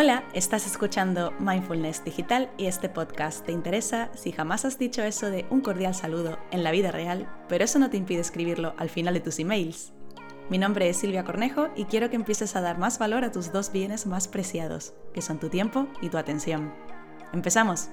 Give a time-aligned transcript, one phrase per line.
[0.00, 5.28] Hola, estás escuchando Mindfulness Digital y este podcast te interesa si jamás has dicho eso
[5.28, 8.90] de un cordial saludo en la vida real, pero eso no te impide escribirlo al
[8.90, 9.92] final de tus emails.
[10.50, 13.50] Mi nombre es Silvia Cornejo y quiero que empieces a dar más valor a tus
[13.50, 16.72] dos bienes más preciados, que son tu tiempo y tu atención.
[17.32, 17.88] ¡Empezamos!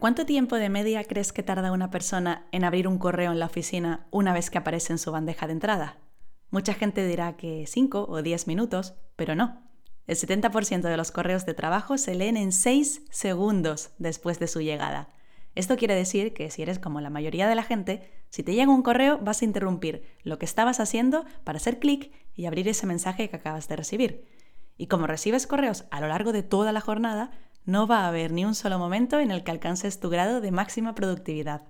[0.00, 3.46] ¿Cuánto tiempo de media crees que tarda una persona en abrir un correo en la
[3.46, 5.98] oficina una vez que aparece en su bandeja de entrada?
[6.50, 9.71] Mucha gente dirá que 5 o 10 minutos, pero no.
[10.06, 14.60] El 70% de los correos de trabajo se leen en 6 segundos después de su
[14.60, 15.08] llegada.
[15.54, 18.72] Esto quiere decir que si eres como la mayoría de la gente, si te llega
[18.72, 22.86] un correo vas a interrumpir lo que estabas haciendo para hacer clic y abrir ese
[22.86, 24.24] mensaje que acabas de recibir.
[24.78, 27.30] Y como recibes correos a lo largo de toda la jornada,
[27.64, 30.50] no va a haber ni un solo momento en el que alcances tu grado de
[30.50, 31.62] máxima productividad.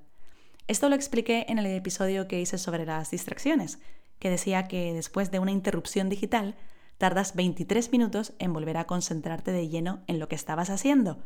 [0.69, 3.79] Esto lo expliqué en el episodio que hice sobre las distracciones,
[4.21, 6.55] que decía que después de una interrupción digital,
[7.03, 11.19] tardas 23 minutos en volver a concentrarte de lleno en lo que estabas haciendo.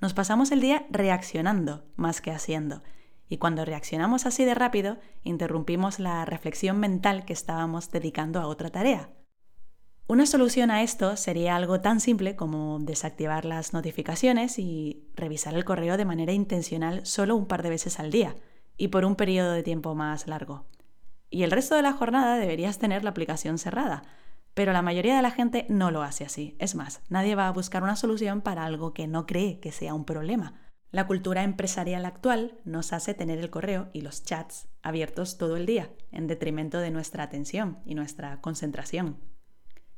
[0.00, 2.84] Nos pasamos el día reaccionando más que haciendo.
[3.28, 8.70] Y cuando reaccionamos así de rápido, interrumpimos la reflexión mental que estábamos dedicando a otra
[8.70, 9.10] tarea.
[10.06, 15.64] Una solución a esto sería algo tan simple como desactivar las notificaciones y revisar el
[15.64, 18.36] correo de manera intencional solo un par de veces al día
[18.76, 20.64] y por un periodo de tiempo más largo.
[21.28, 24.04] Y el resto de la jornada deberías tener la aplicación cerrada,
[24.54, 26.56] pero la mayoría de la gente no lo hace así.
[26.58, 29.94] Es más, nadie va a buscar una solución para algo que no cree que sea
[29.94, 30.60] un problema.
[30.90, 35.64] La cultura empresarial actual nos hace tener el correo y los chats abiertos todo el
[35.64, 39.16] día, en detrimento de nuestra atención y nuestra concentración.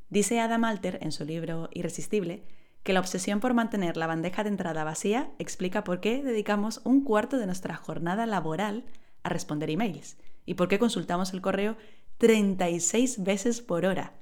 [0.09, 2.45] Dice Adam Alter en su libro Irresistible
[2.85, 7.03] que la obsesión por mantener la bandeja de entrada vacía explica por qué dedicamos un
[7.03, 8.85] cuarto de nuestra jornada laboral
[9.25, 11.77] a responder emails y por qué consultamos el correo
[12.19, 14.13] 36 veces por hora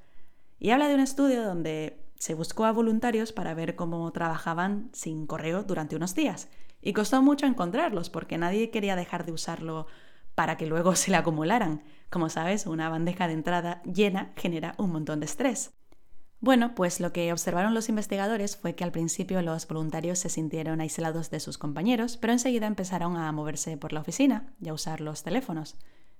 [0.63, 5.27] y habla de un estudio donde se buscó a voluntarios para ver cómo trabajaban sin
[5.27, 6.47] correo durante unos días.
[6.81, 9.87] Y costó mucho encontrarlos porque nadie quería dejar de usarlo
[10.35, 11.83] para que luego se le acumularan.
[12.09, 15.73] Como sabes, una bandeja de entrada llena genera un montón de estrés.
[16.39, 20.79] Bueno, pues lo que observaron los investigadores fue que al principio los voluntarios se sintieron
[20.79, 25.01] aislados de sus compañeros, pero enseguida empezaron a moverse por la oficina y a usar
[25.01, 25.75] los teléfonos.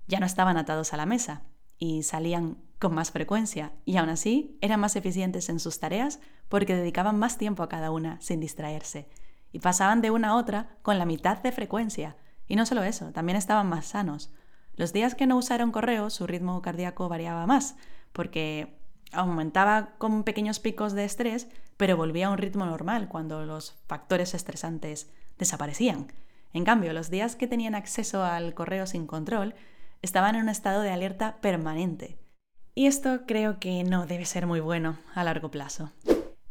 [0.05, 1.43] Ya no estaban atados a la mesa
[1.77, 6.19] y salían con más frecuencia y aún así eran más eficientes en sus tareas
[6.49, 9.07] porque dedicaban más tiempo a cada una sin distraerse
[9.53, 12.17] y pasaban de una a otra con la mitad de frecuencia.
[12.47, 14.33] Y no solo eso, también estaban más sanos.
[14.75, 17.75] Los días que no usaron correo, su ritmo cardíaco variaba más,
[18.11, 18.75] porque
[19.11, 21.47] aumentaba con pequeños picos de estrés,
[21.77, 26.07] pero volvía a un ritmo normal cuando los factores estresantes desaparecían.
[26.51, 29.53] En cambio, los días que tenían acceso al correo sin control
[30.03, 32.19] estaban en un estado de alerta permanente,
[32.75, 35.91] y esto creo que no debe ser muy bueno a largo plazo.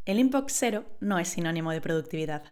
[0.05, 2.43] El inbox cero no es sinónimo de productividad.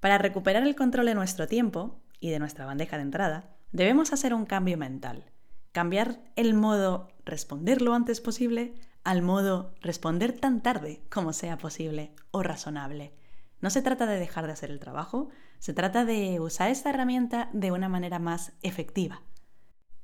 [0.00, 4.32] Para recuperar el control de nuestro tiempo y de nuestra bandeja de entrada, debemos hacer
[4.32, 5.24] un cambio mental.
[5.72, 12.14] Cambiar el modo responder lo antes posible al modo responder tan tarde como sea posible
[12.30, 13.12] o razonable.
[13.60, 17.50] No se trata de dejar de hacer el trabajo, se trata de usar esta herramienta
[17.52, 19.22] de una manera más efectiva.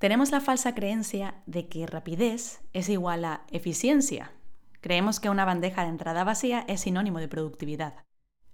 [0.02, 4.32] Tenemos la falsa creencia de que rapidez es igual a eficiencia.
[4.80, 7.94] Creemos que una bandeja de entrada vacía es sinónimo de productividad.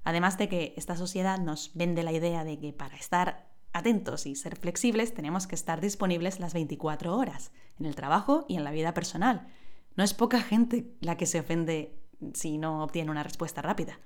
[0.04, 4.36] Además de que esta sociedad nos vende la idea de que para estar atentos y
[4.36, 8.70] ser flexibles tenemos que estar disponibles las 24 horas, en el trabajo y en la
[8.70, 9.48] vida personal.
[9.96, 11.98] No es poca gente la que se ofende
[12.34, 14.00] si no obtiene una respuesta rápida.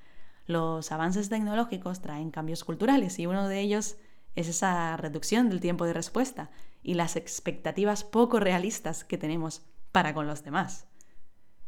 [0.46, 3.96] Los avances tecnológicos traen cambios culturales y uno de ellos
[4.36, 6.48] es esa reducción del tiempo de respuesta
[6.82, 9.62] y las expectativas poco realistas que tenemos
[9.92, 10.86] para con los demás.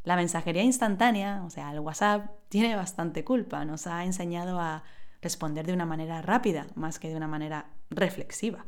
[0.02, 3.64] La mensajería instantánea, o sea, el WhatsApp, tiene bastante culpa.
[3.64, 4.84] Nos ha enseñado a
[5.22, 8.66] responder de una manera rápida más que de una manera reflexiva.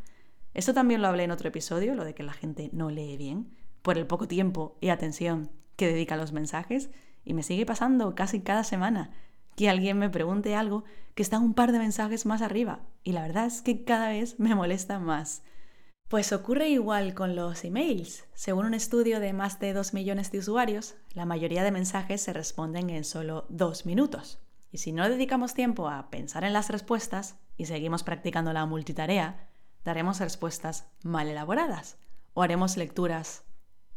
[0.55, 3.55] Esto también lo hablé en otro episodio, lo de que la gente no lee bien,
[3.83, 6.89] por el poco tiempo y atención que dedica a los mensajes,
[7.23, 9.11] y me sigue pasando casi cada semana
[9.57, 10.85] que alguien me pregunte algo
[11.15, 14.41] que está un par de mensajes más arriba, y la verdad es que cada vez
[14.41, 15.43] me molesta más.
[16.09, 18.27] Pues ocurre igual con los emails.
[18.33, 22.33] Según un estudio de más de 2 millones de usuarios, la mayoría de mensajes se
[22.33, 24.39] responden en solo 2 minutos.
[24.71, 29.49] Y si no dedicamos tiempo a pensar en las respuestas y seguimos practicando la multitarea,
[29.85, 31.99] daremos respuestas mal elaboradas
[32.35, 33.43] o haremos lecturas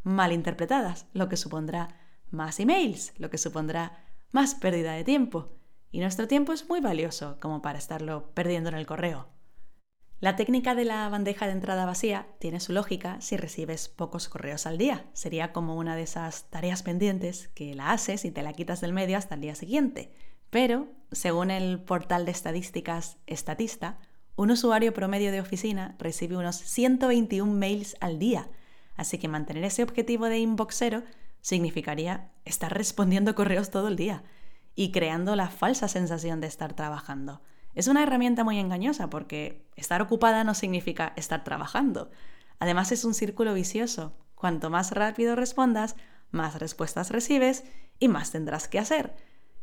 [0.01, 1.89] mal interpretadas, lo que supondrá
[2.31, 5.59] más emails, lo que supondrá más pérdida de tiempo.
[5.91, 9.27] Y nuestro tiempo es muy valioso como para estarlo perdiendo en el correo.
[10.21, 14.65] La técnica de la bandeja de entrada vacía tiene su lógica si recibes pocos correos
[14.65, 15.05] al día.
[15.13, 18.91] Sería como una de esas tareas pendientes que la haces y te la quitas del
[18.91, 20.11] medio hasta el día siguiente.
[20.49, 23.97] Pero, según el portal de estadísticas Estatista,
[24.35, 28.49] un usuario promedio de oficina recibe unos 121 mails al día.
[28.97, 30.83] Así que mantener ese objetivo de inbox
[31.39, 34.23] significaría estar respondiendo correos todo el día
[34.75, 37.41] y creando la falsa sensación de estar trabajando.
[37.79, 42.11] Es una herramienta muy engañosa porque estar ocupada no significa estar trabajando.
[42.59, 44.11] Además es un círculo vicioso.
[44.35, 45.95] Cuanto más rápido respondas,
[46.29, 47.63] más respuestas recibes
[47.97, 49.15] y más tendrás que hacer.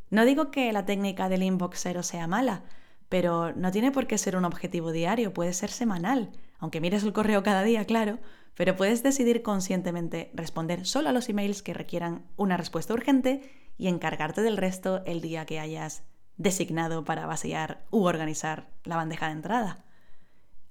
[0.09, 2.63] No digo que la técnica del inboxero sea mala,
[3.11, 7.13] pero no tiene por qué ser un objetivo diario, puede ser semanal, aunque mires el
[7.13, 8.19] correo cada día, claro,
[8.55, 13.43] pero puedes decidir conscientemente responder solo a los emails que requieran una respuesta urgente
[13.77, 16.03] y encargarte del resto el día que hayas
[16.37, 19.85] designado para vaciar u organizar la bandeja de entrada.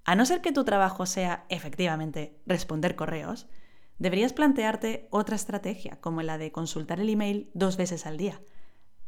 [0.04, 3.48] A no ser que tu trabajo sea efectivamente responder correos,
[3.98, 8.40] deberías plantearte otra estrategia, como la de consultar el email dos veces al día.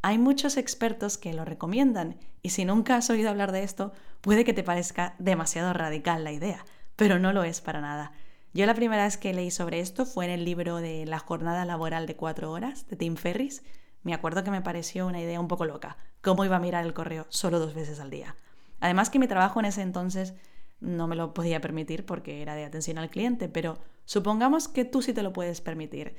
[0.02, 4.44] Hay muchos expertos que lo recomiendan y si nunca has oído hablar de esto, puede
[4.44, 6.64] que te parezca demasiado radical la idea,
[6.96, 8.12] pero no lo es para nada.
[8.54, 11.64] Yo la primera vez que leí sobre esto fue en el libro de La jornada
[11.64, 13.62] laboral de cuatro horas de Tim Ferris,
[14.02, 16.94] me acuerdo que me pareció una idea un poco loca, cómo iba a mirar el
[16.94, 18.36] correo solo dos veces al día.
[18.80, 20.34] Además que mi trabajo en ese entonces
[20.80, 25.02] no me lo podía permitir porque era de atención al cliente, pero supongamos que tú
[25.02, 26.14] sí te lo puedes permitir.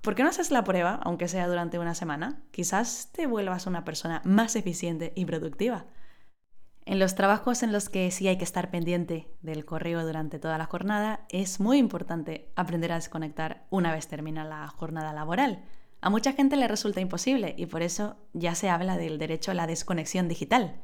[0.00, 2.42] ¿Por qué no haces la prueba, aunque sea durante una semana?
[2.50, 5.86] Quizás te vuelvas una persona más eficiente y productiva.
[6.84, 10.58] En los trabajos en los que sí hay que estar pendiente del correo durante toda
[10.58, 15.62] la jornada, es muy importante aprender a desconectar una vez termina la jornada laboral.
[16.04, 19.54] A mucha gente le resulta imposible y por eso ya se habla del derecho a
[19.54, 20.80] la desconexión digital.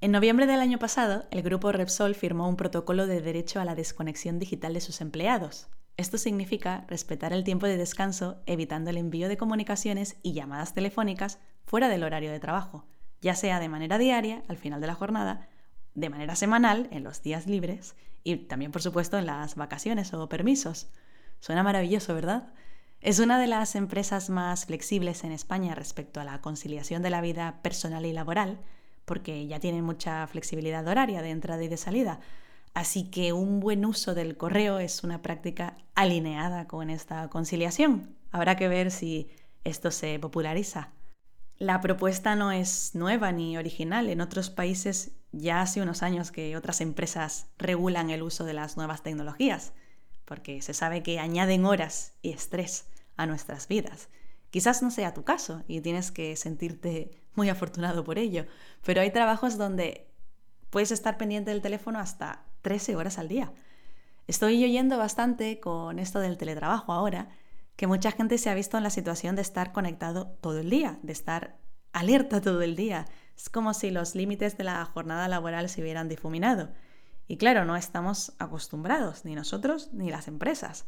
[0.00, 3.74] En noviembre del año pasado, el grupo Repsol firmó un protocolo de derecho a la
[3.74, 5.68] desconexión digital de sus empleados.
[5.98, 11.38] Esto significa respetar el tiempo de descanso evitando el envío de comunicaciones y llamadas telefónicas
[11.66, 12.86] fuera del horario de trabajo,
[13.20, 15.50] ya sea de manera diaria, al final de la jornada,
[15.94, 20.30] de manera semanal, en los días libres, y también, por supuesto, en las vacaciones o
[20.30, 20.88] permisos.
[21.40, 22.54] Suena maravilloso, ¿verdad?
[23.04, 27.20] Es una de las empresas más flexibles en España respecto a la conciliación de la
[27.20, 28.58] vida personal y laboral,
[29.04, 32.20] porque ya tienen mucha flexibilidad horaria de entrada y de salida.
[32.72, 38.16] Así que un buen uso del correo es una práctica alineada con esta conciliación.
[38.32, 39.28] Habrá que ver si
[39.64, 40.88] esto se populariza.
[41.58, 44.08] La propuesta no es nueva ni original.
[44.08, 48.78] En otros países ya hace unos años que otras empresas regulan el uso de las
[48.78, 49.74] nuevas tecnologías,
[50.24, 54.08] porque se sabe que añaden horas y estrés a nuestras vidas.
[54.50, 58.46] Quizás no sea tu caso y tienes que sentirte muy afortunado por ello,
[58.84, 60.06] pero hay trabajos donde
[60.70, 63.52] puedes estar pendiente del teléfono hasta 13 horas al día.
[64.26, 67.28] Estoy oyendo bastante con esto del teletrabajo ahora,
[67.76, 70.98] que mucha gente se ha visto en la situación de estar conectado todo el día,
[71.02, 71.58] de estar
[71.92, 73.06] alerta todo el día.
[73.36, 76.70] Es como si los límites de la jornada laboral se hubieran difuminado.
[77.26, 80.86] Y claro, no estamos acostumbrados, ni nosotros ni las empresas.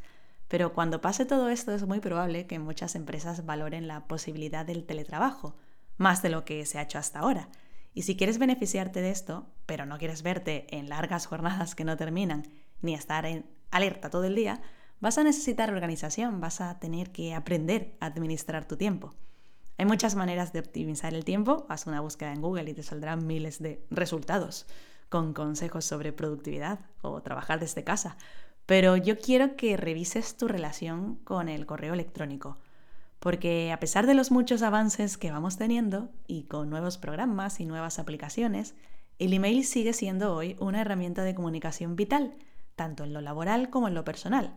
[0.49, 4.85] Pero cuando pase todo esto es muy probable que muchas empresas valoren la posibilidad del
[4.85, 5.57] teletrabajo,
[5.97, 7.49] más de lo que se ha hecho hasta ahora.
[7.95, 11.97] Y si quieres beneficiarte de esto, pero no quieres verte en largas jornadas que no
[11.97, 12.45] terminan,
[12.83, 14.61] ni estar en alerta todo el día,
[15.01, 19.15] vas a necesitar organización, vas a tener que aprender a administrar tu tiempo.
[19.79, 23.26] Hay muchas maneras de optimizar el tiempo, haz una búsqueda en Google y te saldrán
[23.26, 24.67] miles de resultados
[25.09, 28.17] con consejos sobre productividad o trabajar desde casa.
[28.66, 32.58] Pero yo quiero que revises tu relación con el correo electrónico,
[33.20, 37.64] porque a pesar de los muchos avances que vamos teniendo y con nuevos programas y
[37.64, 38.75] nuevas aplicaciones,
[39.20, 42.35] el email sigue siendo hoy una herramienta de comunicación vital,
[42.75, 44.56] tanto en lo laboral como en lo personal.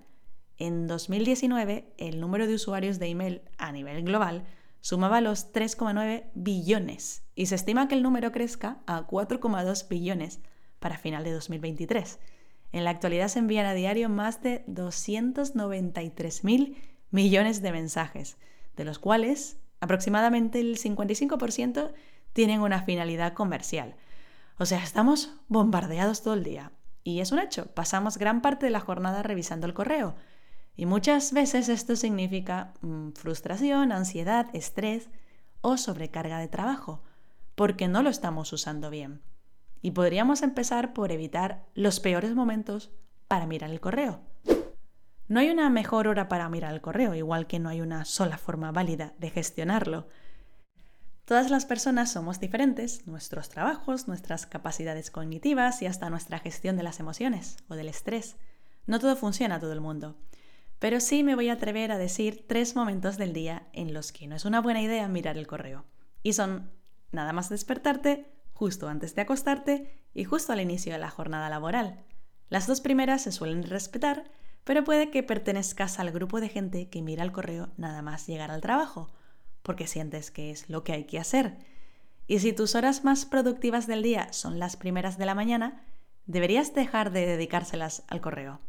[0.58, 4.44] En 2019, el número de usuarios de email a nivel global
[4.82, 10.42] sumaba los 3,9 billones y se estima que el número crezca a 4,2 billones
[10.80, 12.20] para final de 2023.
[12.72, 16.78] En la actualidad se envían a diario más de 293 mil
[17.12, 18.38] millones de mensajes,
[18.76, 21.92] de los cuales aproximadamente el 55%
[22.34, 23.96] tienen una finalidad comercial.
[24.58, 26.72] O sea, estamos bombardeados todo el día.
[27.04, 30.16] Y es un hecho, pasamos gran parte de la jornada revisando el correo.
[30.76, 35.10] Y muchas veces esto significa mm, frustración, ansiedad, estrés
[35.62, 37.02] o sobrecarga de trabajo,
[37.56, 39.22] porque no lo estamos usando bien.
[39.82, 42.92] Y podríamos empezar por evitar los peores momentos
[43.28, 44.22] para mirar el correo.
[45.28, 48.38] No hay una mejor hora para mirar el correo, igual que no hay una sola
[48.38, 50.08] forma válida de gestionarlo.
[51.24, 56.82] Todas las personas somos diferentes, nuestros trabajos, nuestras capacidades cognitivas y hasta nuestra gestión de
[56.82, 58.38] las emociones o del estrés.
[58.88, 60.16] No todo funciona a todo el mundo.
[60.80, 64.26] Pero sí me voy a atrever a decir tres momentos del día en los que
[64.26, 65.86] no es una buena idea mirar el correo.
[66.24, 66.72] Y son
[67.12, 68.26] nada más despertarte,
[68.60, 72.04] justo antes de acostarte y justo al inicio de la jornada laboral.
[72.50, 74.30] Las dos primeras se suelen respetar,
[74.66, 78.52] pero puede que pertenezcas al grupo de gente que mira el correo nada más llegar
[78.52, 79.10] al trabajo
[79.62, 81.58] porque sientes que es lo que hay que hacer.
[82.28, 85.86] Y si tus horas más productivas del día son las primeras de la mañana,
[86.26, 88.60] deberías dejar de dedicárselas al correo.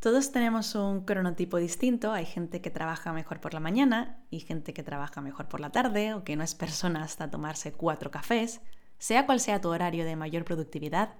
[0.00, 4.72] Todos tenemos un cronotipo distinto, hay gente que trabaja mejor por la mañana y gente
[4.72, 8.62] que trabaja mejor por la tarde o que no es persona hasta tomarse cuatro cafés.
[8.98, 11.14] Sea cual sea tu horario de mayor productividad,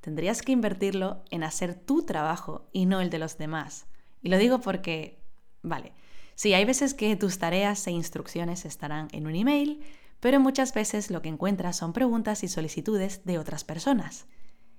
[0.00, 3.86] tendrías que invertirlo en hacer tu trabajo y no el de los demás.
[4.22, 5.22] Y lo digo porque,
[5.62, 5.92] vale,
[6.40, 9.82] Sí, hay veces que tus tareas e instrucciones estarán en un email,
[10.20, 14.24] pero muchas veces lo que encuentras son preguntas y solicitudes de otras personas.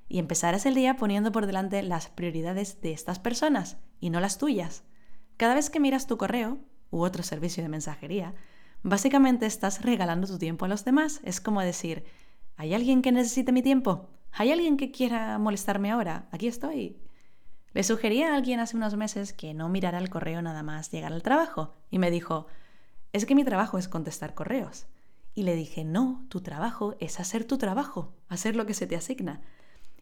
[0.10, 4.39] Y empezarás el día poniendo por delante las prioridades de estas personas y no las
[4.39, 4.86] tuyas.
[5.38, 6.58] Cada vez que miras tu correo
[6.89, 8.34] u otro servicio de mensajería,
[8.81, 11.22] básicamente estás regalando tu tiempo a los demás.
[11.24, 12.05] Es como decir,
[12.62, 14.08] ¿hay alguien que necesite mi tiempo?
[14.34, 16.27] ¿Hay alguien que quiera molestarme ahora?
[16.30, 16.96] Aquí estoy.
[17.74, 21.12] Le sugerí a alguien hace unos meses que no mirara el correo nada más llegar
[21.12, 22.46] al trabajo y me dijo,
[23.13, 24.86] es que mi trabajo es contestar correos.
[25.34, 28.96] Y le dije, no, tu trabajo es hacer tu trabajo, hacer lo que se te
[28.96, 29.41] asigna.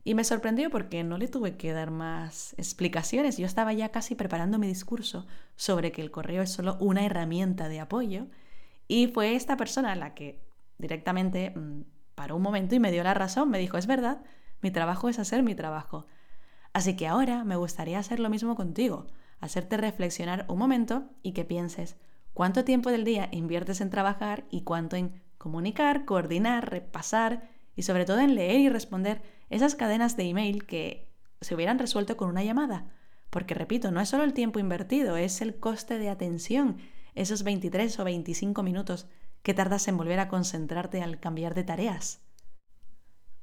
[0.04, 3.38] Y me sorprendió porque no le tuve que dar más explicaciones.
[3.38, 5.25] Yo estaba ya casi preparando mi discurso
[5.56, 8.28] sobre que el correo es solo una herramienta de apoyo.
[8.89, 10.42] Y fue esta persona la que
[10.78, 11.84] directamente mm,
[12.20, 13.50] paró un momento y me dio la razón.
[13.50, 14.22] Me dijo, es verdad,
[14.62, 16.06] mi trabajo es hacer mi trabajo.
[16.74, 19.08] Así que ahora me gustaría hacer lo mismo contigo,
[19.40, 21.96] hacerte reflexionar un momento y que pienses
[22.34, 27.48] cuánto tiempo del día inviertes en trabajar y cuánto en comunicar, coordinar, repasar
[27.78, 32.18] y sobre todo en leer y responder esas cadenas de email que se hubieran resuelto
[32.18, 32.92] con una llamada.
[33.30, 36.80] Porque repito, no es solo el tiempo invertido, es el coste de atención,
[37.16, 39.08] esos 23 o 25 minutos
[39.50, 42.20] que tardas en volver a concentrarte al cambiar de tareas.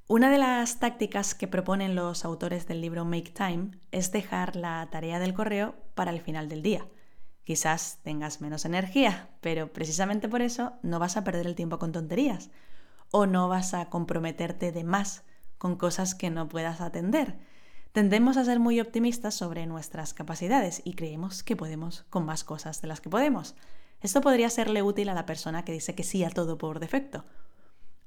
[0.07, 4.87] Una de las tácticas que proponen los autores del libro Make Time es dejar la
[4.93, 6.87] tarea del correo para el final del día.
[7.43, 11.91] Quizás tengas menos energía, pero precisamente por eso no vas a perder el tiempo con
[11.91, 12.51] tonterías
[13.11, 15.25] o no vas a comprometerte de más
[15.59, 17.37] con cosas que no puedas atender.
[17.91, 22.81] Tendemos a ser muy optimistas sobre nuestras capacidades y creemos que podemos con más cosas
[22.81, 23.57] de las que podemos.
[24.07, 27.25] Esto podría serle útil a la persona que dice que sí a todo por defecto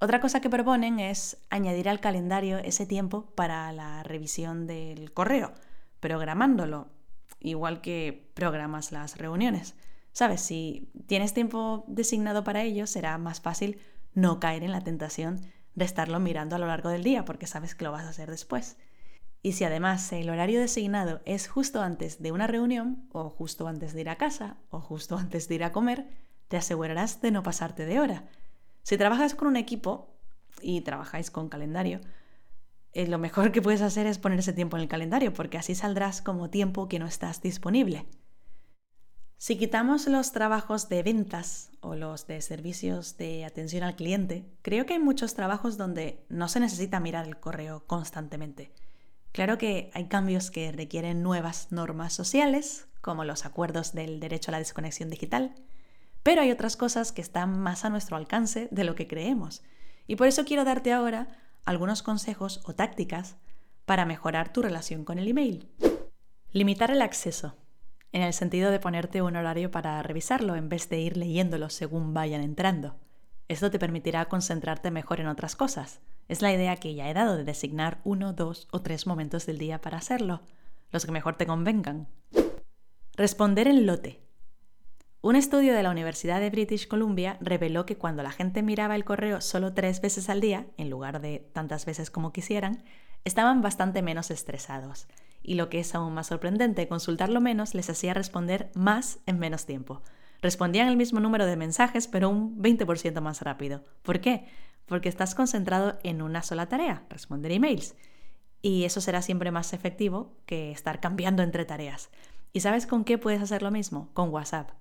[0.02, 5.52] otra cosa que proponen es añadir al calendario ese tiempo para la revisión del correo,
[6.00, 6.88] programándolo,
[7.42, 9.76] igual que programas las reuniones.
[10.14, 13.80] Sabes, si tienes tiempo designado para ello, será más fácil
[14.14, 15.42] no caer en la tentación
[15.76, 18.32] de estarlo mirando a lo largo del día, porque sabes que lo vas a hacer
[18.32, 18.78] después.
[19.42, 23.94] Y si además el horario designado es justo antes de una reunión, o justo antes
[23.94, 26.08] de ir a casa, o justo antes de ir a comer,
[26.48, 28.30] te asegurarás de no pasarte de hora
[28.90, 30.16] si trabajas con un equipo
[30.62, 32.02] y trabajáis con calendario,
[32.94, 35.76] eh, lo mejor que puedes hacer es poner ese tiempo en el calendario, porque así
[35.76, 38.08] saldrás como tiempo que no estás disponible.
[39.38, 44.88] Si quitamos los trabajos de ventas o los de servicios de atención al cliente, creo
[44.88, 48.72] que hay muchos trabajos donde no se necesita mirar el correo constantemente.
[49.32, 54.54] Claro que hay cambios que requieren nuevas normas sociales, como los acuerdos del derecho a
[54.54, 55.56] la desconexión digital,
[56.24, 59.64] pero hay otras cosas que están más a nuestro alcance de lo que creemos.
[60.08, 61.28] Y por eso quiero darte ahora
[61.66, 63.38] algunos consejos o tácticas
[63.86, 65.70] para mejorar tu relación con el email.
[66.52, 67.56] Limitar el acceso,
[68.12, 72.14] en el sentido de ponerte un horario para revisarlo en vez de ir leyéndolo según
[72.14, 72.96] vayan entrando.
[73.48, 76.02] Esto te permitirá concentrarte mejor en otras cosas.
[76.30, 79.58] Es la idea que ya he dado de designar uno, dos o tres momentos del
[79.58, 80.42] día para hacerlo,
[80.92, 82.08] los que mejor te convengan.
[83.18, 84.22] Responder en lote.
[85.22, 89.06] Un estudio de la Universidad de British Columbia reveló que cuando la gente miraba el
[89.06, 92.84] correo solo tres veces al día, en lugar de tantas veces como quisieran,
[93.26, 95.08] estaban bastante menos estresados.
[95.42, 99.66] Y lo que es aún más sorprendente, consultarlo menos les hacía responder más en menos
[99.66, 100.04] tiempo.
[100.42, 103.84] Respondían el mismo número de mensajes, pero un 20% más rápido.
[104.04, 104.48] ¿Por qué?
[104.86, 107.96] Porque estás concentrado en una sola tarea, responder emails.
[108.62, 112.10] Y eso será siempre más efectivo que estar cambiando entre tareas.
[112.52, 114.10] ¿Y sabes con qué puedes hacer lo mismo?
[114.14, 114.72] Con WhatsApp.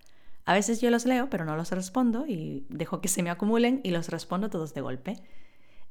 [0.45, 3.81] A veces yo los leo, pero no los respondo y dejo que se me acumulen
[3.85, 5.21] y los respondo todos de golpe.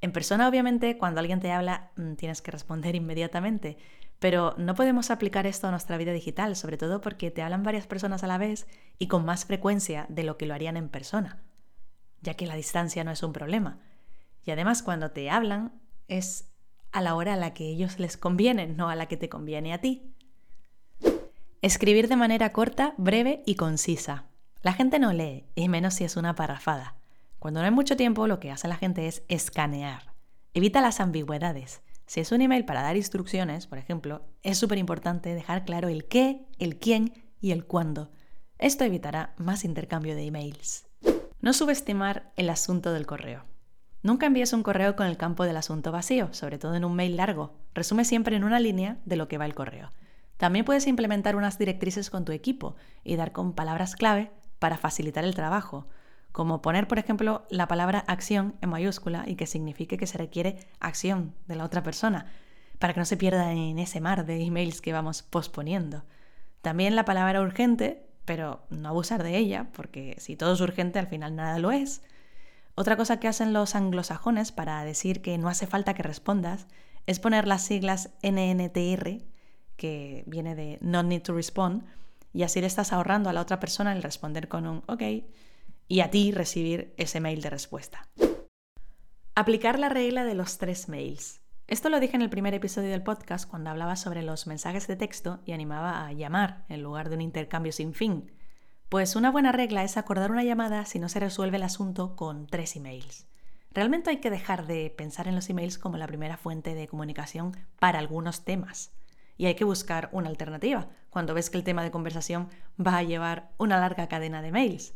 [0.02, 3.78] En persona, obviamente, cuando alguien te habla, mm, tienes que responder inmediatamente,
[4.20, 7.86] pero no podemos aplicar esto a nuestra vida digital, sobre todo porque te hablan varias
[7.86, 11.44] personas a la vez y con más frecuencia de lo que lo harían en persona.
[12.22, 13.80] ya que la distancia no es un problema.
[14.48, 15.74] Y además cuando te hablan
[16.08, 16.50] es
[16.94, 19.74] a la hora a la que ellos les conviene, no a la que te conviene
[19.74, 20.16] a ti.
[21.62, 24.28] Escribir de manera corta, breve y concisa.
[24.62, 26.96] La gente no lee, y menos si es una parrafada.
[27.40, 30.14] Cuando no hay mucho tiempo, lo que hace la gente es escanear.
[30.54, 31.82] Evita las ambigüedades.
[32.06, 36.06] Si es un email para dar instrucciones, por ejemplo, es súper importante dejar claro el
[36.06, 38.12] qué, el quién y el cuándo.
[38.60, 40.88] Esto evitará más intercambio de emails.
[41.42, 43.44] No subestimar el asunto del correo.
[44.04, 47.18] Nunca envíes un correo con el campo del asunto vacío, sobre todo en un mail
[47.18, 47.54] largo.
[47.74, 49.92] Resume siempre en una línea de lo que va el correo.
[50.38, 55.24] También puedes implementar unas directrices con tu equipo y dar con palabras clave para facilitar
[55.24, 55.88] el trabajo,
[56.32, 60.60] como poner, por ejemplo, la palabra acción en mayúscula y que signifique que se requiere
[60.80, 62.28] acción de la otra persona,
[62.78, 66.04] para que no se pierda en ese mar de emails que vamos posponiendo.
[66.62, 71.08] También la palabra urgente, pero no abusar de ella, porque si todo es urgente al
[71.08, 72.04] final nada lo es.
[72.80, 76.68] Otra cosa que hacen los anglosajones para decir que no hace falta que respondas
[77.08, 79.24] es poner las siglas NNTR,
[79.78, 81.86] que viene de Not Need to Respond,
[82.34, 85.02] y así le estás ahorrando a la otra persona el responder con un OK
[85.88, 88.08] y a ti recibir ese mail de respuesta.
[89.34, 91.42] Aplicar la regla de los tres mails.
[91.66, 94.98] Esto lo dije en el primer episodio del podcast cuando hablaba sobre los mensajes de
[94.98, 98.37] texto y animaba a llamar en lugar de un intercambio sin fin.
[98.90, 102.48] Pues una buena regla es acordar una llamada si no se resuelve el asunto con
[102.48, 103.28] tres emails.
[103.72, 107.52] Realmente hay que dejar de pensar en los emails como la primera fuente de comunicación
[107.80, 108.94] para algunos temas
[109.36, 112.48] y hay que buscar una alternativa cuando ves que el tema de conversación
[112.80, 114.94] va a llevar una larga cadena de mails.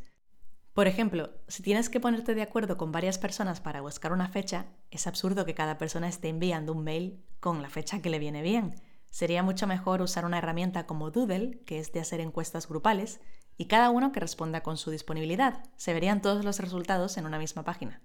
[0.73, 4.67] Por ejemplo, si tienes que ponerte de acuerdo con varias personas para buscar una fecha,
[4.89, 8.41] es absurdo que cada persona esté enviando un mail con la fecha que le viene
[8.41, 8.73] bien.
[9.09, 13.19] Sería mucho mejor usar una herramienta como Doodle, que es de hacer encuestas grupales,
[13.61, 15.63] y cada uno que responda con su disponibilidad.
[15.77, 18.01] Se verían todos los resultados en una misma página.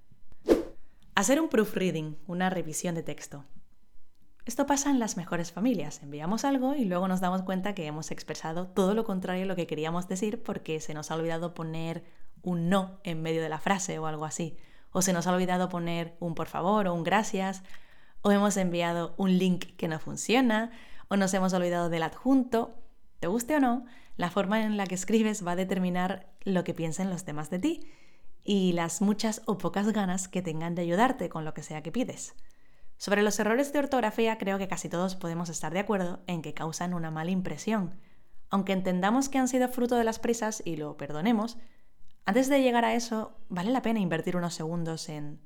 [1.15, 3.47] Hacer un proofreading, una revisión de texto.
[4.45, 6.03] Esto pasa en las mejores familias.
[6.03, 9.57] Enviamos algo y luego nos damos cuenta que hemos expresado todo lo contrario a lo
[9.57, 12.05] que queríamos decir porque se nos ha olvidado poner
[12.43, 14.59] un no en medio de la frase o algo así.
[14.93, 17.63] O se nos ha olvidado poner un por favor o un gracias.
[18.21, 20.71] O hemos enviado un link que no funciona.
[21.09, 22.75] O nos hemos olvidado del adjunto.
[23.21, 26.74] Te guste o no, la forma en la que escribes va a determinar lo que
[26.74, 27.90] piensen los demás de ti
[28.44, 31.92] y las muchas o pocas ganas que tengan de ayudarte con lo que sea que
[31.92, 32.35] pides.
[32.96, 36.55] Sobre los errores de ortografía creo que casi todos podemos estar de acuerdo en que
[36.55, 37.98] causan una mala impresión.
[38.48, 41.59] Aunque entendamos que han sido fruto de las prisas y lo perdonemos,
[42.24, 45.40] antes de llegar a eso vale la pena invertir unos segundos en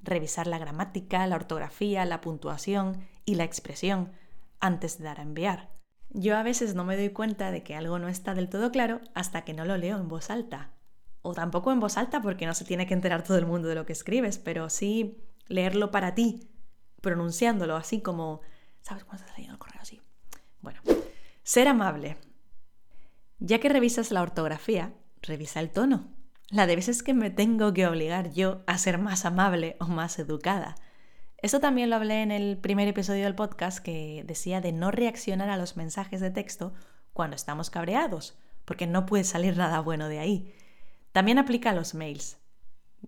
[0.00, 4.12] revisar la gramática, la ortografía, la puntuación y la expresión
[4.60, 5.71] antes de dar a enviar.
[6.14, 9.00] Yo a veces no me doy cuenta de que algo no está del todo claro
[9.14, 10.70] hasta que no lo leo en voz alta.
[11.22, 13.76] O tampoco en voz alta porque no se tiene que enterar todo el mundo de
[13.76, 16.48] lo que escribes, pero sí leerlo para ti
[17.00, 18.42] pronunciándolo así como...
[18.82, 20.02] ¿Sabes cómo estás leyendo el correo así?
[20.60, 20.80] Bueno,
[21.44, 22.18] ser amable.
[23.38, 26.08] Ya que revisas la ortografía, revisa el tono.
[26.48, 30.18] La de veces que me tengo que obligar yo a ser más amable o más
[30.18, 30.74] educada.
[31.42, 35.50] Eso también lo hablé en el primer episodio del podcast que decía de no reaccionar
[35.50, 36.72] a los mensajes de texto
[37.12, 40.54] cuando estamos cabreados, porque no puede salir nada bueno de ahí.
[41.10, 42.38] También aplica a los mails.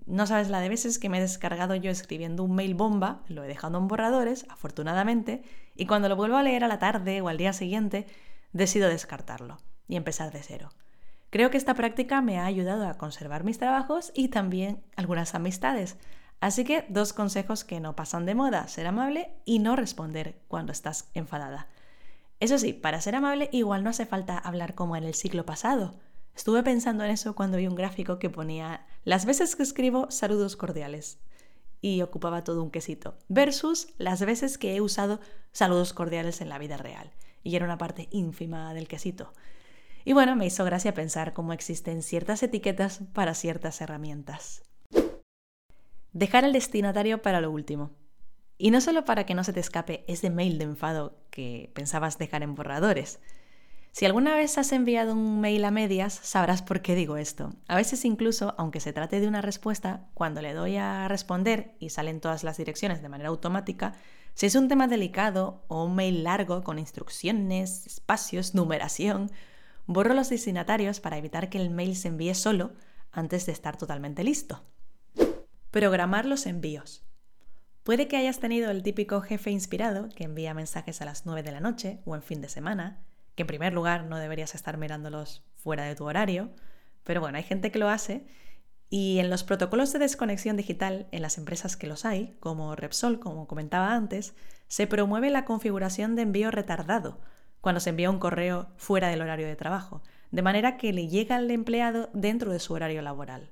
[0.04, 3.44] No sabes la de veces que me he descargado yo escribiendo un mail bomba, lo
[3.44, 5.44] he dejado en borradores, afortunadamente,
[5.76, 8.08] y cuando lo vuelvo a leer a la tarde o al día siguiente,
[8.52, 10.70] decido descartarlo y empezar de cero.
[11.30, 15.96] Creo que esta práctica me ha ayudado a conservar mis trabajos y también algunas amistades.
[16.40, 20.72] Así que dos consejos que no pasan de moda, ser amable y no responder cuando
[20.72, 21.68] estás enfadada.
[22.40, 25.94] Eso sí, para ser amable igual no hace falta hablar como en el siglo pasado.
[26.36, 30.56] Estuve pensando en eso cuando vi un gráfico que ponía las veces que escribo saludos
[30.56, 31.20] cordiales
[31.80, 35.20] y ocupaba todo un quesito, versus las veces que he usado
[35.52, 39.32] saludos cordiales en la vida real y era una parte ínfima del quesito.
[40.04, 44.62] Y bueno, me hizo gracia pensar cómo existen ciertas etiquetas para ciertas herramientas.
[46.14, 47.90] Dejar al destinatario para lo último.
[48.56, 52.18] Y no solo para que no se te escape ese mail de enfado que pensabas
[52.18, 53.18] dejar en borradores,
[53.90, 57.52] si alguna vez has enviado un mail a medias, sabrás por qué digo esto.
[57.66, 61.90] A veces incluso, aunque se trate de una respuesta, cuando le doy a responder y
[61.90, 63.94] salen todas las direcciones de manera automática,
[64.34, 69.32] si es un tema delicado o un mail largo con instrucciones, espacios, numeración,
[69.86, 72.72] borro los destinatarios para evitar que el mail se envíe solo
[73.10, 74.62] antes de estar totalmente listo.
[75.74, 77.04] Programar los envíos.
[77.82, 81.50] Puede que hayas tenido el típico jefe inspirado que envía mensajes a las 9 de
[81.50, 83.02] la noche o en fin de semana,
[83.34, 86.52] que en primer lugar no deberías estar mirándolos fuera de tu horario,
[87.02, 88.24] pero bueno, hay gente que lo hace
[88.88, 93.18] Y en los protocolos de desconexión digital, en las empresas que los hay, como Repsol,
[93.18, 94.36] como comentaba antes,
[94.68, 97.20] se promueve la configuración de envío retardado,
[97.60, 101.34] cuando se envía un correo fuera del horario de trabajo, de manera que le llega
[101.34, 103.50] al empleado dentro de su horario laboral.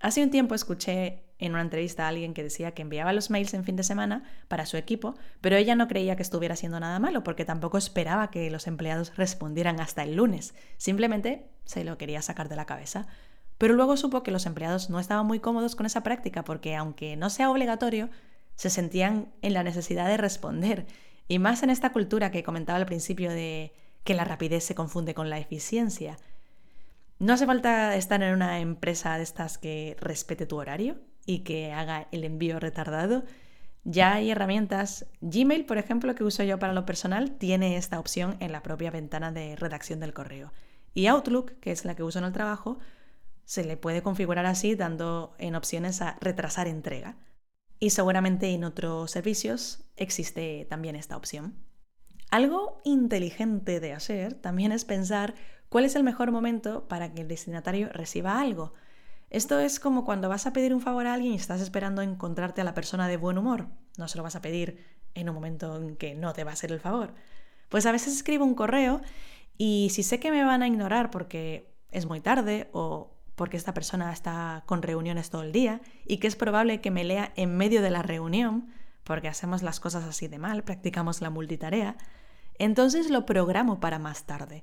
[0.00, 3.52] Hace un tiempo escuché en una entrevista a alguien que decía que enviaba los mails
[3.52, 7.00] en fin de semana para su equipo, pero ella no creía que estuviera haciendo nada
[7.00, 12.22] malo porque tampoco esperaba que los empleados respondieran hasta el lunes, simplemente se lo quería
[12.22, 13.08] sacar de la cabeza.
[13.58, 17.16] Pero luego supo que los empleados no estaban muy cómodos con esa práctica porque aunque
[17.16, 18.08] no sea obligatorio,
[18.54, 20.86] se sentían en la necesidad de responder.
[21.26, 23.72] Y más en esta cultura que comentaba al principio de
[24.04, 26.18] que la rapidez se confunde con la eficiencia.
[27.18, 31.72] No hace falta estar en una empresa de estas que respete tu horario y que
[31.72, 33.24] haga el envío retardado.
[33.84, 35.06] Ya hay herramientas.
[35.20, 38.90] Gmail, por ejemplo, que uso yo para lo personal, tiene esta opción en la propia
[38.90, 40.52] ventana de redacción del correo.
[40.94, 42.78] Y Outlook, que es la que uso en el trabajo,
[43.44, 47.16] se le puede configurar así dando en opciones a retrasar entrega.
[47.78, 51.56] Y seguramente en otros servicios existe también esta opción.
[52.30, 55.34] Algo inteligente de hacer también es pensar
[55.68, 58.72] cuál es el mejor momento para que el destinatario reciba algo.
[59.32, 62.60] Esto es como cuando vas a pedir un favor a alguien y estás esperando encontrarte
[62.60, 63.66] a la persona de buen humor.
[63.96, 66.52] No se lo vas a pedir en un momento en que no te va a
[66.52, 67.14] hacer el favor.
[67.70, 69.00] Pues a veces escribo un correo
[69.56, 73.72] y si sé que me van a ignorar porque es muy tarde o porque esta
[73.72, 77.56] persona está con reuniones todo el día y que es probable que me lea en
[77.56, 78.68] medio de la reunión,
[79.02, 81.96] porque hacemos las cosas así de mal, practicamos la multitarea,
[82.58, 84.62] entonces lo programo para más tarde.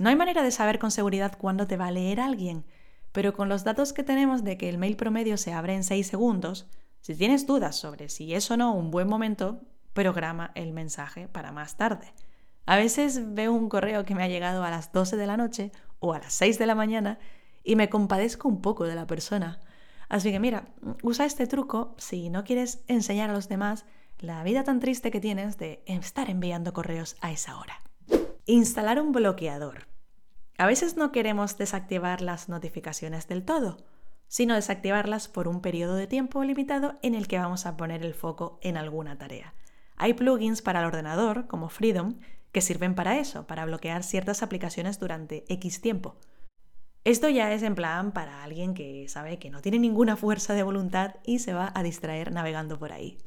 [0.00, 2.64] No hay manera de saber con seguridad cuándo te va a leer alguien,
[3.14, 6.04] pero con los datos que tenemos de que el mail promedio se abre en 6
[6.04, 6.66] segundos,
[7.00, 9.60] si tienes dudas sobre si es o no un buen momento,
[9.92, 12.12] programa el mensaje para más tarde.
[12.66, 15.70] A veces veo un correo que me ha llegado a las 12 de la noche
[16.00, 17.20] o a las 6 de la mañana
[17.62, 19.60] y me compadezco un poco de la persona.
[20.08, 20.64] Así que mira,
[21.04, 23.86] usa este truco si no quieres enseñar a los demás
[24.18, 27.80] la vida tan triste que tienes de estar enviando correos a esa hora.
[28.46, 29.93] Instalar un bloqueador.
[30.56, 33.78] A veces no queremos desactivar las notificaciones del todo,
[34.28, 38.14] sino desactivarlas por un periodo de tiempo limitado en el que vamos a poner el
[38.14, 39.54] foco en alguna tarea.
[39.96, 42.18] Hay plugins para el ordenador, como Freedom,
[42.52, 46.16] que sirven para eso, para bloquear ciertas aplicaciones durante X tiempo.
[47.02, 50.62] Esto ya es en plan para alguien que sabe que no tiene ninguna fuerza de
[50.62, 53.18] voluntad y se va a distraer navegando por ahí.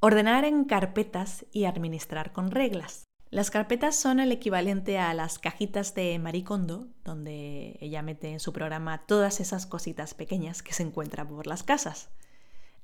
[0.00, 3.04] Ordenar en carpetas y administrar con reglas.
[3.32, 8.52] Las carpetas son el equivalente a las cajitas de Maricondo, donde ella mete en su
[8.52, 12.10] programa todas esas cositas pequeñas que se encuentran por las casas.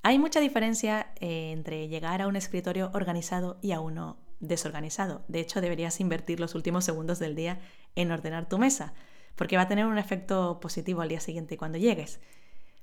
[0.01, 5.23] Hay mucha diferencia eh, entre llegar a un escritorio organizado y a uno desorganizado.
[5.27, 7.59] De hecho, deberías invertir los últimos segundos del día
[7.93, 8.95] en ordenar tu mesa
[9.35, 12.21] porque va a tener un efecto positivo al día siguiente cuando llegues.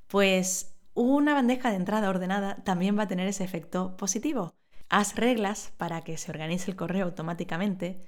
[0.07, 4.55] Pues una bandeja de entrada ordenada también va a tener ese efecto positivo.
[4.89, 8.01] Haz reglas para que se organice el correo automáticamente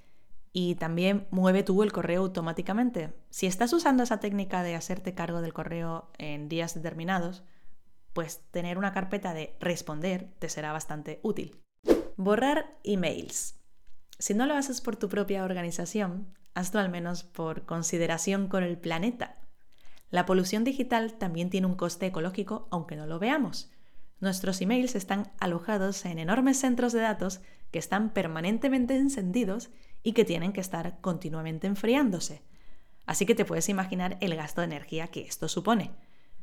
[0.53, 3.12] y también mueve tú el correo automáticamente.
[3.31, 7.43] Si estás usando esa técnica de hacerte cargo del correo en días determinados,
[8.12, 11.61] pues tener una carpeta de responder te será bastante útil.
[12.17, 13.59] Borrar emails.
[14.19, 18.79] Si no lo haces por tu propia organización, hazlo al menos por consideración con el
[18.79, 19.38] planeta.
[20.11, 23.71] La polución digital también tiene un coste ecológico, aunque no lo veamos.
[24.20, 29.70] Nuestros emails están alojados en enormes centros de datos que están permanentemente encendidos
[30.02, 32.42] y que tienen que estar continuamente enfriándose.
[33.07, 35.92] Así que te puedes imaginar el gasto de energía que esto supone.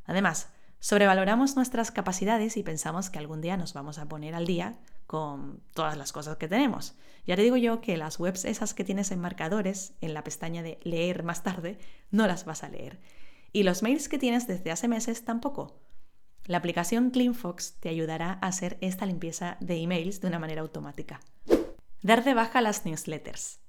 [0.05, 4.79] Además, sobrevaloramos nuestras capacidades y pensamos que algún día nos vamos a poner al día
[5.05, 6.95] con todas las cosas que tenemos.
[7.27, 10.63] Ya te digo yo que las webs esas que tienes en marcadores, en la pestaña
[10.63, 11.77] de leer más tarde,
[12.09, 12.99] no las vas a leer.
[13.51, 15.84] Y los mails que tienes desde hace meses tampoco.
[16.47, 21.19] La aplicación CleanFox te ayudará a hacer esta limpieza de emails de una manera automática.
[22.03, 23.59] Dar de baja las newsletters.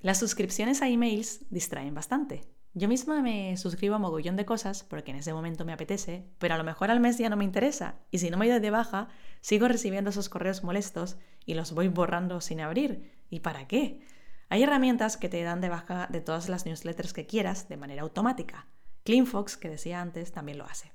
[0.00, 2.48] Las suscripciones a emails distraen bastante.
[2.72, 6.54] Yo misma me suscribo a mogollón de cosas porque en ese momento me apetece, pero
[6.54, 8.70] a lo mejor al mes ya no me interesa y si no me doy de
[8.70, 9.08] baja,
[9.42, 13.12] sigo recibiendo esos correos molestos y los voy borrando sin abrir.
[13.28, 14.00] ¿Y para qué?
[14.48, 18.02] Hay herramientas que te dan de baja de todas las newsletters que quieras de manera
[18.02, 18.68] automática.
[19.04, 20.91] CleanFox, que decía antes, también lo hace.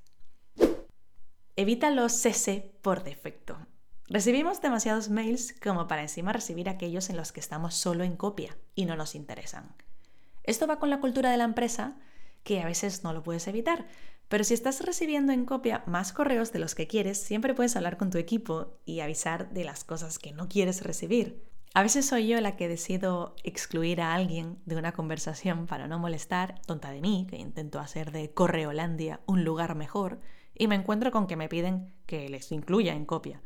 [1.60, 3.58] Evita los CC por defecto.
[4.10, 8.56] Recibimos demasiados mails como para encima recibir aquellos en los que estamos solo en copia
[8.76, 9.74] y no nos interesan.
[10.44, 11.98] Esto va con la cultura de la empresa,
[12.44, 13.88] que a veces no lo puedes evitar,
[14.28, 17.98] pero si estás recibiendo en copia más correos de los que quieres, siempre puedes hablar
[17.98, 21.44] con tu equipo y avisar de las cosas que no quieres recibir.
[21.74, 25.98] A veces soy yo la que decido excluir a alguien de una conversación para no
[25.98, 30.20] molestar, tonta de mí, que intento hacer de Correolandia un lugar mejor,
[30.58, 33.42] y me encuentro con que me piden que les incluya en copia.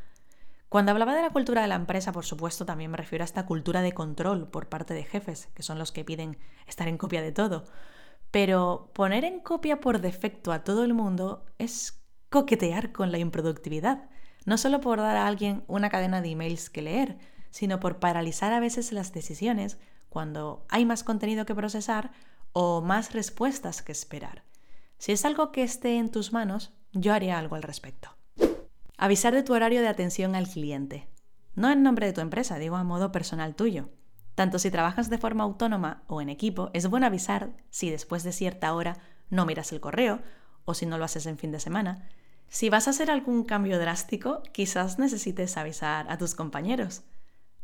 [0.70, 3.46] Cuando hablaba de la cultura de la empresa, por supuesto, también me refiero a esta
[3.46, 7.22] cultura de control por parte de jefes, que son los que piden estar en copia
[7.22, 7.66] de todo.
[8.32, 14.10] Pero poner en copia por defecto a todo el mundo es coquetear con la improductividad,
[14.46, 17.18] no solo por dar a alguien una cadena de emails que leer,
[17.50, 22.12] sino por paralizar a veces las decisiones cuando hay más contenido que procesar
[22.54, 24.46] o más respuestas que esperar.
[24.98, 28.10] Si es algo que esté en tus manos, yo haría algo al respecto.
[28.98, 31.08] Avisar de tu horario de atención al cliente.
[31.56, 33.90] No en nombre de tu empresa, digo a modo personal tuyo.
[34.36, 38.32] Tanto si trabajas de forma autónoma o en equipo, es bueno avisar si después de
[38.32, 38.98] cierta hora
[39.30, 40.22] no miras el correo
[40.66, 42.08] o si no lo haces en fin de semana.
[42.48, 47.04] Si vas a hacer algún cambio drástico, quizás necesites avisar a tus compañeros.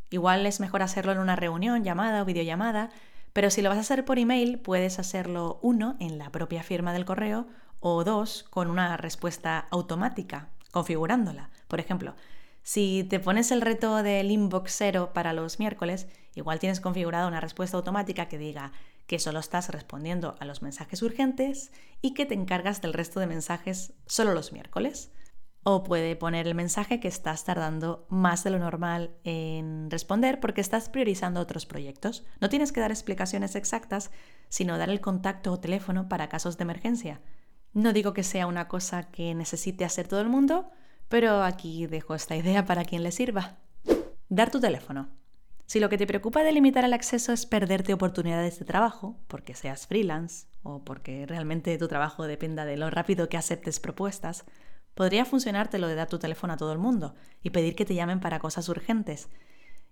[0.09, 2.89] Igual es mejor hacerlo en una reunión, llamada o videollamada,
[3.33, 6.93] pero si lo vas a hacer por email, puedes hacerlo uno en la propia firma
[6.93, 7.47] del correo
[7.79, 11.49] o dos con una respuesta automática configurándola.
[11.67, 12.15] Por ejemplo,
[12.63, 17.39] si te pones el reto del inbox cero para los miércoles, igual tienes configurada una
[17.39, 18.73] respuesta automática que diga
[19.07, 23.27] que solo estás respondiendo a los mensajes urgentes y que te encargas del resto de
[23.27, 25.11] mensajes solo los miércoles.
[25.63, 30.61] O puede poner el mensaje que estás tardando más de lo normal en responder porque
[30.61, 32.25] estás priorizando otros proyectos.
[32.39, 34.11] No tienes que dar explicaciones exactas,
[34.49, 37.21] sino dar el contacto o teléfono para casos de emergencia.
[37.73, 40.71] No digo que sea una cosa que necesite hacer todo el mundo,
[41.09, 43.57] pero aquí dejo esta idea para quien le sirva.
[44.29, 45.09] Dar tu teléfono.
[45.65, 49.53] Si lo que te preocupa de limitar el acceso es perderte oportunidades de trabajo, porque
[49.53, 54.45] seas freelance o porque realmente tu trabajo dependa de lo rápido que aceptes propuestas,
[54.93, 57.95] podría funcionarte lo de dar tu teléfono a todo el mundo y pedir que te
[57.95, 59.29] llamen para cosas urgentes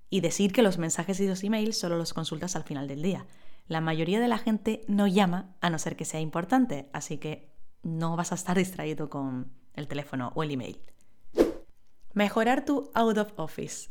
[0.09, 3.25] y decir que los mensajes y los emails solo los consultas al final del día.
[3.67, 7.54] La mayoría de la gente no llama a no ser que sea importante, así que
[7.85, 10.81] no vas a estar distraído con el teléfono o el email.
[12.13, 13.89] Mejorar tu out of office.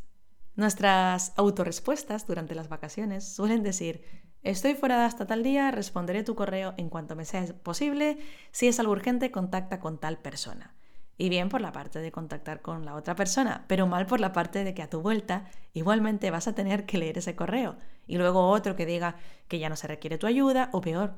[0.56, 4.04] Nuestras autorrespuestas durante las vacaciones suelen decir,
[4.42, 8.18] estoy fuera hasta tal día, responderé tu correo en cuanto me sea posible,
[8.50, 10.74] si es algo urgente, contacta con tal persona.
[11.16, 14.32] Y bien por la parte de contactar con la otra persona, pero mal por la
[14.32, 17.76] parte de que a tu vuelta igualmente vas a tener que leer ese correo.
[18.08, 21.14] Y luego otro que diga que ya no se requiere tu ayuda, o peor,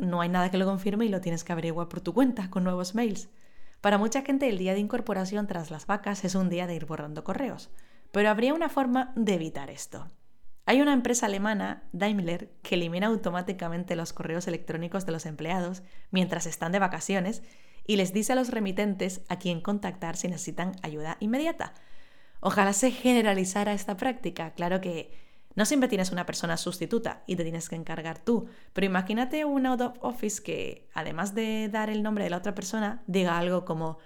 [0.00, 2.64] no hay nada que lo confirme y lo tienes que averiguar por tu cuenta con
[2.64, 3.28] nuevos mails.
[3.80, 6.86] Para mucha gente el día de incorporación tras las vacas es un día de ir
[6.86, 7.70] borrando correos,
[8.12, 10.08] pero habría una forma de evitar esto.
[10.66, 16.46] Hay una empresa alemana, Daimler, que elimina automáticamente los correos electrónicos de los empleados mientras
[16.46, 17.42] están de vacaciones
[17.86, 21.74] y les dice a los remitentes a quién contactar si necesitan ayuda inmediata.
[22.40, 24.52] Ojalá se generalizara esta práctica.
[24.52, 25.12] Claro que
[25.54, 29.66] no siempre tienes una persona sustituta y te tienes que encargar tú, pero imagínate un
[29.66, 33.64] out of office que, además de dar el nombre de la otra persona, diga algo
[33.64, 33.98] como,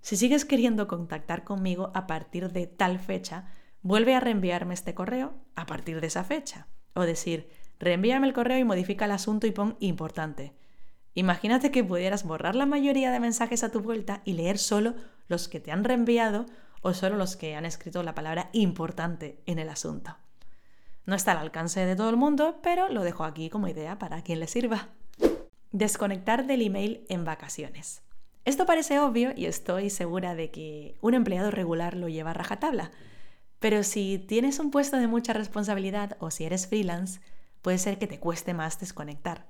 [0.00, 3.46] si sigues queriendo contactar conmigo a partir de tal fecha,
[3.82, 6.66] vuelve a reenviarme este correo a partir de esa fecha.
[6.94, 10.54] O decir, reenvíame el correo y modifica el asunto y pon importante.
[11.14, 14.94] Imagínate que pudieras borrar la mayoría de mensajes a tu vuelta y leer solo
[15.28, 16.46] los que te han reenviado
[16.80, 20.16] o solo los que han escrito la palabra importante en el asunto.
[21.04, 24.22] No está al alcance de todo el mundo, pero lo dejo aquí como idea para
[24.22, 24.88] quien le sirva.
[25.72, 28.02] Desconectar del email en vacaciones.
[28.44, 32.90] Esto parece obvio y estoy segura de que un empleado regular lo lleva a rajatabla.
[33.60, 37.20] Pero si tienes un puesto de mucha responsabilidad o si eres freelance,
[37.62, 39.46] puede ser que te cueste más desconectar.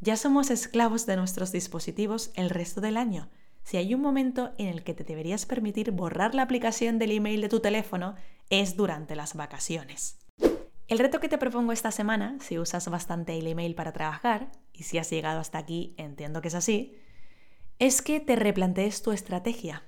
[0.00, 3.28] Ya somos esclavos de nuestros dispositivos el resto del año.
[3.64, 7.40] Si hay un momento en el que te deberías permitir borrar la aplicación del email
[7.40, 8.14] de tu teléfono,
[8.48, 10.19] es durante las vacaciones.
[10.90, 14.82] El reto que te propongo esta semana, si usas bastante el email para trabajar, y
[14.82, 16.96] si has llegado hasta aquí, entiendo que es así,
[17.78, 19.84] es que te replantees tu estrategia.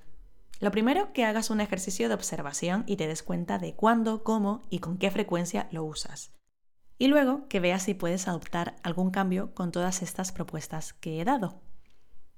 [0.61, 4.61] Lo primero, que hagas un ejercicio de observación y te des cuenta de cuándo, cómo
[4.69, 6.31] y con qué frecuencia lo usas.
[6.97, 11.25] Y luego, que veas si puedes adoptar algún cambio con todas estas propuestas que he
[11.25, 11.59] dado.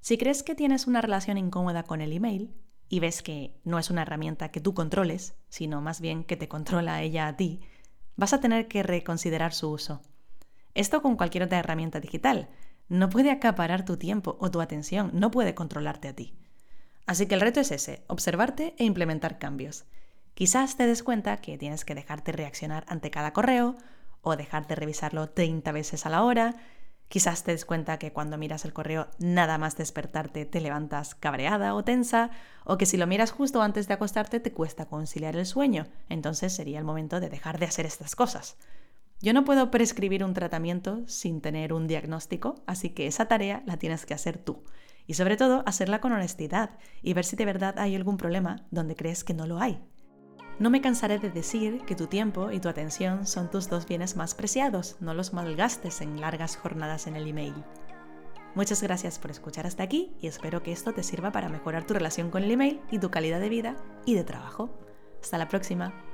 [0.01, 2.56] Si crees que tienes una relación incómoda con el email
[2.89, 6.47] y ves que no es una herramienta que tú controles, sino más bien que te
[6.47, 7.62] controla ella a ti,
[8.15, 10.01] vas a tener que reconsiderar su uso.
[10.73, 12.49] Esto con cualquier otra herramienta digital.
[12.88, 16.36] No puede acaparar tu tiempo o tu atención, no puede controlarte a ti.
[17.06, 19.86] Así que el reto es ese, observarte e implementar cambios.
[20.34, 23.75] Quizás te des cuenta que tienes que dejarte reaccionar ante cada correo
[24.21, 26.56] o dejar de revisarlo 30 veces a la hora,
[27.08, 31.76] Quizás te des cuenta que cuando miras el correo nada más despertarte te levantas cabreada
[31.76, 32.32] o tensa,
[32.63, 36.54] o que si lo miras justo antes de acostarte te cuesta conciliar el sueño, entonces
[36.54, 38.58] sería el momento de dejar de hacer estas cosas.
[39.22, 43.78] Yo no puedo prescribir un tratamiento sin tener un diagnóstico, así que esa tarea la
[43.78, 44.63] tienes que hacer tú.
[45.08, 48.96] Y sobre todo, hacerla con honestidad y ver si de verdad hay algún problema donde
[48.96, 49.80] crees que no lo hay.
[50.58, 54.15] No me cansaré de decir que tu tiempo y tu atención son tus dos bienes
[54.15, 57.56] más preciados, no los malgastes en largas jornadas en el email.
[58.56, 61.94] Muchas gracias por escuchar hasta aquí y espero que esto te sirva para mejorar tu
[61.94, 64.70] relación con el email y tu calidad de vida y de trabajo.
[65.22, 66.05] Hasta la próxima.